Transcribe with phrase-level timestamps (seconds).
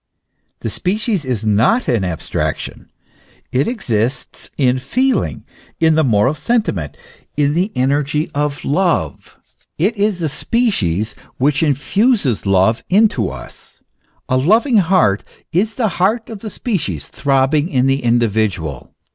[0.61, 2.89] The species is not an abstraction;
[3.51, 5.45] it exists in feeling,
[5.79, 6.97] in the moral sentiment,
[7.37, 9.37] in the energy of love.
[9.77, 13.45] It is the species which infuses love into me.
[14.27, 18.95] A loving heart is the heart of the species throbbing in the individual.